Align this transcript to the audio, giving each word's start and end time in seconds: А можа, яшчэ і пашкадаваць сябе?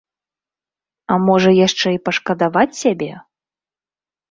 А 1.15 1.17
можа, 1.27 1.51
яшчэ 1.67 1.87
і 1.97 2.01
пашкадаваць 2.09 2.67
сябе? 2.83 3.11